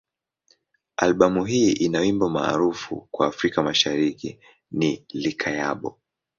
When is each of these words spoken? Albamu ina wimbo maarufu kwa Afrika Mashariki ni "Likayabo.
Albamu 0.97 1.47
ina 1.47 1.99
wimbo 1.99 2.29
maarufu 2.29 3.07
kwa 3.11 3.27
Afrika 3.27 3.63
Mashariki 3.63 4.39
ni 4.71 5.05
"Likayabo. 5.09 5.99